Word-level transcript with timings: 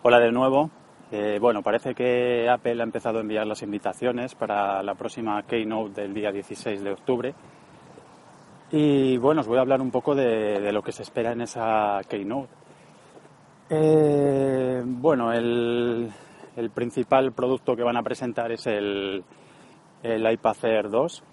Hola 0.00 0.20
de 0.20 0.30
nuevo. 0.30 0.70
Eh, 1.10 1.38
bueno, 1.40 1.60
parece 1.60 1.92
que 1.92 2.48
Apple 2.48 2.80
ha 2.80 2.84
empezado 2.84 3.18
a 3.18 3.20
enviar 3.20 3.44
las 3.48 3.62
invitaciones 3.62 4.36
para 4.36 4.80
la 4.84 4.94
próxima 4.94 5.42
Keynote 5.42 6.02
del 6.02 6.14
día 6.14 6.30
16 6.30 6.84
de 6.84 6.92
octubre. 6.92 7.34
Y 8.70 9.16
bueno, 9.16 9.40
os 9.40 9.48
voy 9.48 9.58
a 9.58 9.62
hablar 9.62 9.80
un 9.80 9.90
poco 9.90 10.14
de, 10.14 10.70
lo 10.70 10.82
que 10.82 10.92
se 10.92 11.02
espera 11.02 11.32
en 11.32 11.40
esa 11.40 12.00
Keynote. 12.08 12.52
Eh, 13.70 14.82
bueno, 14.86 15.32
el, 15.32 16.12
principal 16.72 17.32
producto 17.32 17.74
que 17.74 17.82
van 17.82 17.96
a 17.96 18.02
presentar 18.04 18.52
es 18.52 18.68
el, 18.68 19.24
el 20.04 20.32
iPad 20.32 20.56
Air 20.62 20.90
2. 20.90 21.24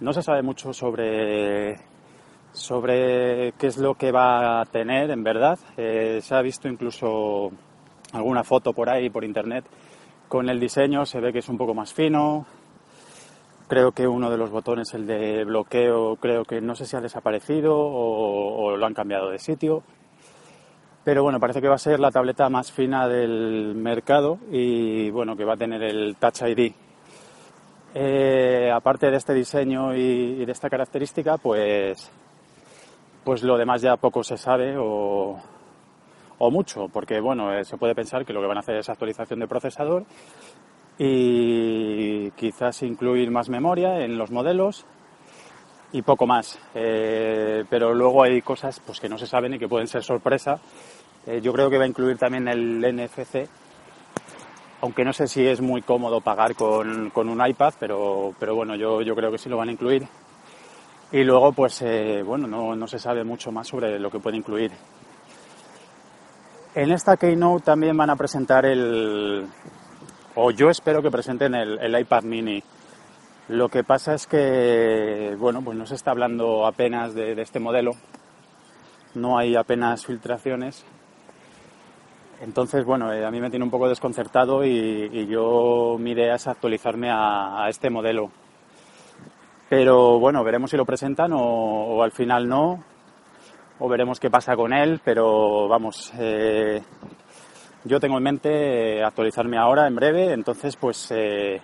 No 0.00 0.12
se 0.14 0.22
sabe 0.22 0.40
mucho 0.40 0.72
sobre 0.72 1.76
sobre 2.54 3.52
qué 3.58 3.66
es 3.66 3.78
lo 3.78 3.96
que 3.96 4.12
va 4.12 4.60
a 4.60 4.64
tener 4.64 5.10
en 5.10 5.24
verdad. 5.24 5.58
Eh, 5.76 6.20
se 6.22 6.34
ha 6.34 6.40
visto 6.40 6.68
incluso 6.68 7.50
alguna 8.12 8.44
foto 8.44 8.72
por 8.72 8.88
ahí, 8.88 9.10
por 9.10 9.24
internet, 9.24 9.64
con 10.28 10.48
el 10.48 10.60
diseño, 10.60 11.04
se 11.04 11.20
ve 11.20 11.32
que 11.32 11.40
es 11.40 11.48
un 11.48 11.58
poco 11.58 11.74
más 11.74 11.92
fino. 11.92 12.46
Creo 13.66 13.92
que 13.92 14.06
uno 14.06 14.30
de 14.30 14.38
los 14.38 14.50
botones, 14.50 14.94
el 14.94 15.06
de 15.06 15.44
bloqueo, 15.44 16.16
creo 16.16 16.44
que 16.44 16.60
no 16.60 16.76
sé 16.76 16.86
si 16.86 16.96
ha 16.96 17.00
desaparecido 17.00 17.76
o, 17.76 18.76
lo 18.76 18.86
han 18.86 18.94
cambiado 18.94 19.30
de 19.30 19.38
sitio. 19.38 19.82
Pero 21.02 21.22
bueno, 21.22 21.40
parece 21.40 21.60
que 21.60 21.68
va 21.68 21.74
a 21.74 21.78
ser 21.78 21.98
la 21.98 22.10
tableta 22.10 22.48
más 22.48 22.70
fina 22.70 23.08
del 23.08 23.74
mercado 23.74 24.38
y 24.50 25.10
bueno, 25.10 25.36
que 25.36 25.44
va 25.44 25.54
a 25.54 25.56
tener 25.56 25.82
el 25.82 26.16
Touch 26.16 26.42
ID. 26.42 26.72
Eh, 27.94 28.70
aparte 28.72 29.10
de 29.10 29.16
este 29.16 29.34
diseño 29.34 29.94
y 29.94 30.44
de 30.44 30.52
esta 30.52 30.70
característica, 30.70 31.36
pues 31.36 32.10
pues 33.24 33.42
lo 33.42 33.56
demás 33.56 33.82
ya 33.82 33.96
poco 33.96 34.22
se 34.22 34.36
sabe 34.36 34.76
o, 34.78 35.40
mucho, 36.50 36.88
porque 36.92 37.20
bueno, 37.20 37.54
eh, 37.54 37.64
se 37.64 37.78
puede 37.78 37.94
pensar 37.94 38.26
que 38.26 38.34
lo 38.34 38.42
que 38.42 38.46
van 38.46 38.58
a 38.58 38.60
hacer 38.60 38.76
es 38.76 38.88
actualización 38.90 39.40
de 39.40 39.48
procesador 39.48 40.04
y 40.98 42.30
quizás 42.32 42.82
incluir 42.82 43.30
más 43.30 43.48
memoria 43.48 44.04
en 44.04 44.18
los 44.18 44.30
modelos 44.30 44.84
y 45.92 46.02
poco 46.02 46.26
más. 46.26 46.58
Eh, 46.74 47.64
pero 47.70 47.94
luego 47.94 48.22
hay 48.24 48.42
cosas 48.42 48.78
pues, 48.80 49.00
que 49.00 49.08
no 49.08 49.16
se 49.16 49.26
saben 49.26 49.54
y 49.54 49.58
que 49.58 49.68
pueden 49.68 49.86
ser 49.86 50.02
sorpresa. 50.02 50.60
Eh, 51.26 51.40
yo 51.42 51.52
creo 51.54 51.70
que 51.70 51.78
va 51.78 51.84
a 51.84 51.88
incluir 51.88 52.18
también 52.18 52.46
el 52.46 52.80
NFC, 52.94 53.48
aunque 54.82 55.02
no 55.02 55.14
sé 55.14 55.26
si 55.26 55.46
es 55.46 55.62
muy 55.62 55.80
cómodo 55.80 56.20
pagar 56.20 56.54
con, 56.54 57.10
un 57.16 57.46
iPad, 57.46 57.72
pero, 57.80 58.34
pero 58.38 58.54
bueno, 58.54 58.76
yo, 58.76 59.00
yo 59.00 59.14
creo 59.14 59.30
que 59.32 59.38
sí 59.38 59.48
lo 59.48 59.56
van 59.56 59.70
a 59.70 59.72
incluir 59.72 60.06
y 61.14 61.22
luego, 61.22 61.52
pues, 61.52 61.80
eh, 61.82 62.24
bueno, 62.26 62.48
no, 62.48 62.86
se 62.88 62.98
sabe 62.98 63.22
mucho 63.22 63.52
más 63.52 63.68
sobre 63.68 64.00
lo 64.00 64.10
que 64.10 64.18
puede 64.18 64.36
incluir. 64.36 64.72
En 66.74 66.90
esta 66.90 67.16
Keynote 67.16 67.64
también 67.64 67.96
van 67.96 68.10
a 68.10 68.16
presentar 68.16 68.66
el, 68.66 69.46
o 70.34 70.50
yo 70.50 70.70
espero 70.70 71.00
que 71.02 71.12
presenten 71.12 71.54
el, 71.54 72.00
iPad 72.00 72.24
mini. 72.24 72.60
Lo 73.46 73.68
que 73.68 73.84
pasa 73.84 74.14
es 74.14 74.26
que, 74.26 75.36
bueno, 75.38 75.62
pues 75.62 75.78
no 75.78 75.86
se 75.86 75.94
está 75.94 76.10
hablando 76.10 76.66
apenas 76.66 77.14
de, 77.14 77.40
este 77.40 77.60
modelo, 77.60 77.92
no 79.14 79.38
hay 79.38 79.54
apenas 79.54 80.04
filtraciones. 80.04 80.84
Entonces, 82.40 82.84
bueno, 82.84 83.12
eh, 83.12 83.24
a 83.24 83.30
mí 83.30 83.40
me 83.40 83.50
tiene 83.50 83.64
un 83.64 83.70
poco 83.70 83.88
desconcertado 83.88 84.64
y, 84.64 85.28
yo 85.28 85.94
mi 85.96 86.10
idea 86.10 86.34
es 86.34 86.48
actualizarme 86.48 87.08
a 87.12 87.68
este 87.68 87.88
modelo. 87.88 88.32
Pero 89.76 90.20
bueno, 90.20 90.44
veremos 90.44 90.70
si 90.70 90.76
lo 90.76 90.84
presentan 90.84 91.32
o, 91.34 92.00
al 92.00 92.12
final 92.12 92.48
no, 92.48 92.84
o 93.80 93.88
veremos 93.88 94.20
qué 94.20 94.30
pasa 94.30 94.54
con 94.54 94.72
él, 94.72 95.00
pero 95.04 95.66
vamos, 95.66 96.12
eh, 96.16 96.80
yo 97.82 97.98
tengo 97.98 98.16
en 98.18 98.22
mente 98.22 99.02
actualizarme 99.02 99.58
ahora, 99.58 99.88
en 99.88 99.96
breve, 99.96 100.32
entonces 100.32 100.76
pues 100.76 101.08
eh, 101.10 101.60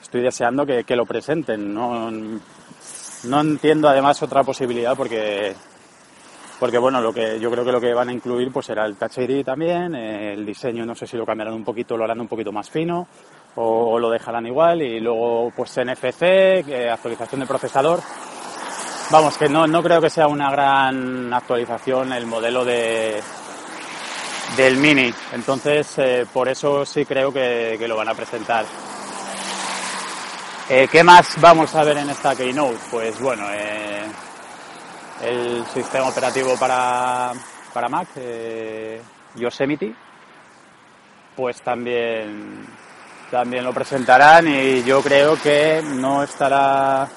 estoy 0.00 0.22
deseando 0.22 0.64
que, 0.64 0.96
lo 0.96 1.04
presenten. 1.04 1.74
No, 1.74 2.10
no 2.10 3.40
entiendo 3.42 3.90
además 3.90 4.22
otra 4.22 4.42
posibilidad 4.42 4.96
porque 4.96 5.54
porque 6.58 6.78
bueno, 6.78 7.02
lo 7.02 7.12
que 7.12 7.38
yo 7.38 7.50
creo 7.50 7.66
que 7.66 7.72
lo 7.72 7.82
que 7.82 7.92
van 7.92 8.08
a 8.08 8.14
incluir 8.14 8.50
pues 8.50 8.64
será 8.64 8.86
el 8.86 8.96
Touch 8.96 9.18
ID 9.18 9.44
también, 9.44 9.94
el 9.94 10.46
diseño 10.46 10.86
no 10.86 10.94
sé 10.94 11.06
si 11.06 11.18
lo 11.18 11.26
cambiarán 11.26 11.52
un 11.52 11.64
poquito, 11.64 11.98
lo 11.98 12.04
harán 12.04 12.22
un 12.22 12.28
poquito 12.28 12.50
más 12.50 12.70
fino, 12.70 13.06
o, 13.56 13.98
lo 13.98 14.10
dejarán 14.10 14.46
igual 14.46 14.82
y 14.82 15.00
luego 15.00 15.50
pues 15.54 15.76
NFC, 15.76 16.64
actualización 16.90 17.40
de 17.40 17.46
procesador. 17.46 18.00
Vamos, 19.10 19.36
que 19.36 19.48
no, 19.48 19.66
no 19.66 19.82
creo 19.82 20.00
que 20.00 20.10
sea 20.10 20.26
una 20.26 20.50
gran 20.50 21.32
actualización 21.32 22.12
el 22.12 22.26
modelo 22.26 22.64
de, 22.64 23.22
del 24.56 24.76
Mini. 24.76 25.12
Entonces, 25.32 25.98
eh, 25.98 26.26
por 26.32 26.48
eso 26.48 26.84
sí 26.84 27.04
creo 27.04 27.32
que, 27.32 27.78
lo 27.86 27.96
van 27.96 28.08
a 28.08 28.14
presentar. 28.14 28.64
Eh, 30.68 30.88
¿Qué 30.90 31.04
más 31.04 31.40
vamos 31.40 31.74
a 31.74 31.84
ver 31.84 31.98
en 31.98 32.10
esta 32.10 32.34
Keynote? 32.34 32.78
Pues 32.90 33.20
bueno, 33.20 33.44
eh, 33.52 34.04
el 35.22 35.64
sistema 35.66 36.08
operativo 36.08 36.56
para, 36.58 37.32
para 37.72 37.88
Mac, 37.88 38.08
Yosemite, 39.36 39.94
pues 41.36 41.62
también 41.62 42.66
también 43.30 43.64
lo 43.64 43.72
presentarán 43.72 44.46
y 44.46 44.82
yo 44.84 45.02
creo 45.02 45.36
que 45.40 45.82
no 45.82 46.22
estará 46.22 47.08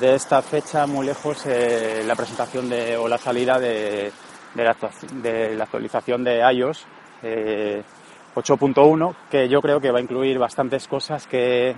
de 0.00 0.14
esta 0.14 0.42
fecha 0.42 0.86
muy 0.86 1.06
lejos 1.06 1.44
eh, 1.46 2.02
la 2.06 2.14
presentación 2.14 2.68
de, 2.68 2.96
o 2.96 3.08
la 3.08 3.18
salida 3.18 3.58
de, 3.58 4.12
de, 4.54 4.64
la, 5.56 5.64
actualización 5.64 6.22
de 6.22 6.38
iOS 6.52 6.86
8.1 7.22 9.10
eh, 9.10 9.14
que 9.30 9.48
yo 9.48 9.60
creo 9.60 9.80
que 9.80 9.90
va 9.90 9.98
a 9.98 10.02
incluir 10.02 10.38
bastantes 10.38 10.86
cosas 10.86 11.26
que, 11.26 11.74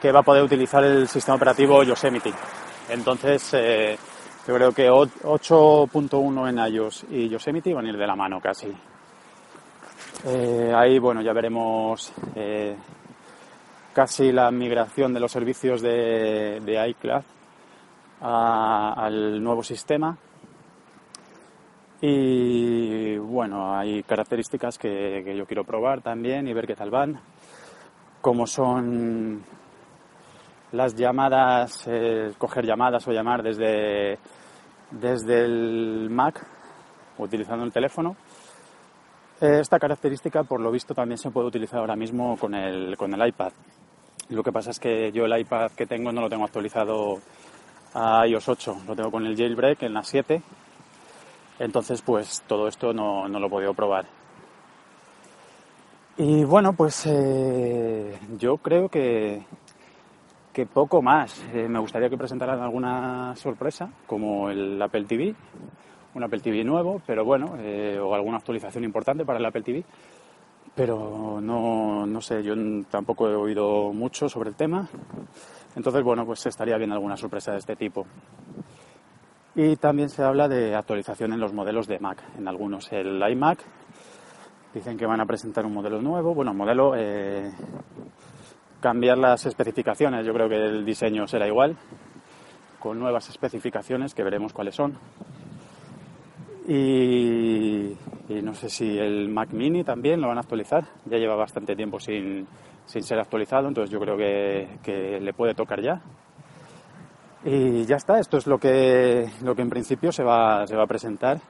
que 0.00 0.12
va 0.12 0.20
a 0.20 0.24
poder 0.24 0.42
utilizar 0.42 0.82
el 0.84 1.08
sistema 1.08 1.36
operativo 1.36 1.82
Yosemite. 1.82 2.32
Entonces 2.88 3.50
eh, 3.52 3.98
yo 4.46 4.54
creo 4.54 4.72
que 4.72 4.90
8.1 4.90 6.48
en 6.48 6.74
iOS 6.74 7.06
y 7.10 7.28
Yosemite 7.28 7.74
van 7.74 7.86
a 7.86 7.90
ir 7.90 7.96
de 7.98 8.06
la 8.06 8.16
mano 8.16 8.40
casi. 8.40 8.72
Eh, 10.24 10.72
ahí, 10.72 11.00
bueno, 11.00 11.20
ya 11.20 11.32
veremos 11.32 12.12
eh, 12.36 12.76
casi 13.92 14.30
la 14.30 14.52
migración 14.52 15.12
de 15.12 15.18
los 15.18 15.32
servicios 15.32 15.82
de, 15.82 16.86
iCloud 16.90 17.22
al 18.20 19.42
nuevo 19.42 19.64
sistema. 19.64 20.16
Y 22.00 23.16
bueno, 23.16 23.74
hay 23.76 24.04
características 24.04 24.78
que, 24.78 25.34
yo 25.36 25.44
quiero 25.44 25.64
probar 25.64 26.02
también 26.02 26.46
y 26.46 26.52
ver 26.52 26.68
qué 26.68 26.76
tal 26.76 26.90
van, 26.90 27.18
como 28.20 28.46
son 28.46 29.42
las 30.70 30.94
llamadas, 30.94 31.88
coger 32.38 32.64
llamadas 32.64 33.06
o 33.08 33.12
llamar 33.12 33.42
desde, 33.42 34.18
desde 34.92 35.44
el 35.44 36.10
Mac 36.10 36.44
utilizando 37.18 37.64
el 37.64 37.72
teléfono 37.72 38.16
esta 39.42 39.78
característica, 39.78 40.44
por 40.44 40.60
lo 40.60 40.70
visto, 40.70 40.94
también 40.94 41.18
se 41.18 41.30
puede 41.30 41.48
utilizar 41.48 41.80
ahora 41.80 41.96
mismo 41.96 42.36
con 42.36 42.54
el, 42.54 42.96
con 42.96 43.12
el 43.12 43.28
iPad. 43.28 43.52
Lo 44.28 44.42
que 44.42 44.52
pasa 44.52 44.70
es 44.70 44.78
que 44.78 45.10
yo 45.12 45.24
el 45.24 45.38
iPad 45.38 45.72
que 45.72 45.86
tengo 45.86 46.12
no 46.12 46.20
lo 46.20 46.30
tengo 46.30 46.44
actualizado 46.44 47.20
a 47.94 48.26
iOS 48.26 48.48
8, 48.48 48.76
lo 48.86 48.94
tengo 48.94 49.10
con 49.10 49.26
el 49.26 49.36
jailbreak 49.36 49.82
en 49.82 49.94
la 49.94 50.04
7. 50.04 50.42
Entonces, 51.58 52.02
pues 52.02 52.42
todo 52.46 52.68
esto 52.68 52.92
no, 52.92 53.26
lo 53.28 53.46
he 53.46 53.50
podido 53.50 53.74
probar. 53.74 54.06
Y 56.16 56.44
bueno, 56.44 56.72
pues 56.72 57.04
eh, 57.06 58.18
yo 58.38 58.58
creo 58.58 58.88
que, 58.88 59.42
que 60.52 60.66
poco 60.66 61.02
más. 61.02 61.42
Eh, 61.52 61.68
me 61.68 61.78
gustaría 61.78 62.08
que 62.08 62.16
presentaran 62.16 62.60
alguna 62.60 63.34
sorpresa, 63.36 63.90
como 64.06 64.50
el 64.50 64.80
Apple 64.80 65.04
TV, 65.04 65.34
un 66.14 66.22
Apple 66.22 66.40
TV 66.40 66.64
nuevo, 66.64 67.00
pero 67.06 67.24
bueno, 67.24 67.56
eh, 67.58 67.98
o 67.98 68.14
alguna 68.14 68.38
actualización 68.38 68.84
importante 68.84 69.24
para 69.24 69.38
el 69.38 69.46
Apple 69.46 69.62
TV. 69.62 69.84
Pero 70.74 71.40
no, 71.40 72.06
no 72.06 72.20
sé, 72.20 72.42
yo 72.42 72.54
tampoco 72.90 73.28
he 73.28 73.34
oído 73.34 73.92
mucho 73.92 74.28
sobre 74.28 74.50
el 74.50 74.56
tema. 74.56 74.88
Entonces, 75.76 76.02
bueno, 76.02 76.24
pues 76.24 76.46
estaría 76.46 76.76
bien 76.78 76.92
alguna 76.92 77.16
sorpresa 77.16 77.52
de 77.52 77.58
este 77.58 77.76
tipo. 77.76 78.06
Y 79.54 79.76
también 79.76 80.08
se 80.08 80.22
habla 80.22 80.48
de 80.48 80.74
actualización 80.74 81.34
en 81.34 81.40
los 81.40 81.52
modelos 81.52 81.86
de 81.86 81.98
Mac. 81.98 82.22
En 82.38 82.48
algunos, 82.48 82.90
el 82.92 83.22
iMac, 83.22 83.58
dicen 84.72 84.96
que 84.96 85.04
van 85.04 85.20
a 85.20 85.26
presentar 85.26 85.66
un 85.66 85.74
modelo 85.74 86.00
nuevo. 86.00 86.34
Bueno, 86.34 86.54
modelo, 86.54 86.94
eh, 86.96 87.52
cambiar 88.80 89.18
las 89.18 89.44
especificaciones. 89.44 90.24
Yo 90.24 90.32
creo 90.32 90.48
que 90.48 90.56
el 90.56 90.86
diseño 90.86 91.26
será 91.26 91.46
igual, 91.46 91.76
con 92.78 92.98
nuevas 92.98 93.28
especificaciones 93.28 94.14
que 94.14 94.22
veremos 94.22 94.54
cuáles 94.54 94.74
son. 94.74 94.98
Y, 96.68 97.96
no 98.28 98.54
sé 98.54 98.68
si 98.68 98.98
el 98.98 99.28
Mac 99.28 99.50
Mini 99.52 99.84
también 99.84 100.20
lo 100.20 100.28
van 100.28 100.38
a 100.38 100.40
actualizar. 100.40 100.84
Ya 101.06 101.18
lleva 101.18 101.34
bastante 101.34 101.74
tiempo 101.74 101.98
sin, 101.98 102.46
ser 102.86 103.18
actualizado, 103.18 103.68
entonces 103.68 103.90
yo 103.90 104.00
creo 104.00 104.16
que, 104.16 105.20
le 105.20 105.32
puede 105.32 105.54
tocar 105.54 105.80
ya. 105.80 106.00
Y 107.44 107.84
ya 107.84 107.96
está, 107.96 108.20
esto 108.20 108.36
es 108.36 108.46
lo 108.46 108.58
que, 108.58 109.28
lo 109.42 109.54
que 109.54 109.62
en 109.62 109.70
principio 109.70 110.12
se 110.12 110.22
va, 110.22 110.66
se 110.66 110.76
va 110.76 110.84
a 110.84 110.86
presentar. 110.86 111.40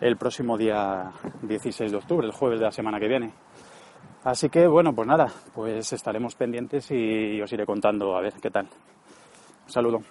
el 0.00 0.16
próximo 0.16 0.56
día 0.58 1.10
16 1.42 1.90
de 1.90 1.96
octubre, 1.96 2.26
el 2.26 2.32
jueves 2.32 2.60
de 2.60 2.66
la 2.66 2.72
semana 2.72 3.00
que 3.00 3.08
viene. 3.08 3.32
Así 4.24 4.48
que 4.48 4.66
bueno, 4.66 4.94
pues 4.94 5.08
nada, 5.08 5.32
pues 5.54 5.92
estaremos 5.92 6.34
pendientes 6.34 6.90
y 6.90 7.40
os 7.40 7.52
iré 7.52 7.64
contando 7.64 8.16
a 8.16 8.20
ver 8.20 8.34
qué 8.42 8.50
tal. 8.50 8.66
Un 9.66 9.72
saludo. 9.72 10.02